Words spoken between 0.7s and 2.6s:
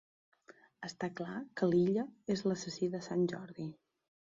Està clar que l'Illa és